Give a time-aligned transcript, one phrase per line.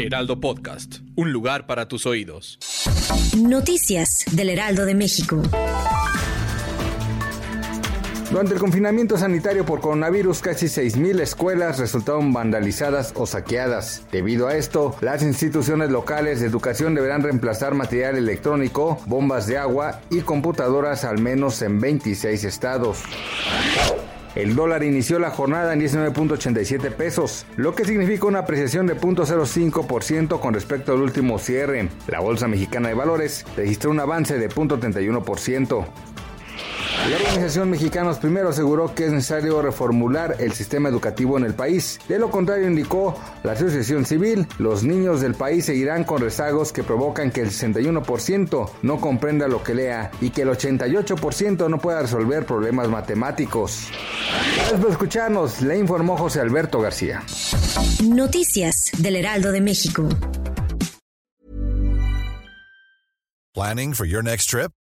[0.00, 2.58] Heraldo Podcast, un lugar para tus oídos.
[3.36, 5.42] Noticias del Heraldo de México.
[8.30, 14.06] Durante el confinamiento sanitario por coronavirus, casi 6.000 escuelas resultaron vandalizadas o saqueadas.
[14.10, 20.00] Debido a esto, las instituciones locales de educación deberán reemplazar material electrónico, bombas de agua
[20.10, 23.02] y computadoras al menos en 26 estados.
[24.36, 30.38] El dólar inició la jornada en 19.87 pesos, lo que significa una apreciación de 0.05%
[30.38, 31.88] con respecto al último cierre.
[32.06, 35.84] La Bolsa Mexicana de Valores registró un avance de 0.31%.
[37.08, 41.98] La Organización Mexicanos Primero aseguró que es necesario reformular el sistema educativo en el país.
[42.08, 46.82] De lo contrario, indicó la Asociación Civil, los niños del país seguirán con rezagos que
[46.82, 52.02] provocan que el 61% no comprenda lo que lea y que el 88% no pueda
[52.02, 53.88] resolver problemas matemáticos.
[54.56, 57.22] Gracias por escucharnos, le informó José Alberto García.
[58.04, 60.08] Noticias del Heraldo de México.
[63.54, 64.70] Planning for your next trip?